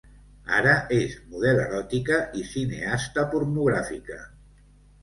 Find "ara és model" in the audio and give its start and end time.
0.59-1.61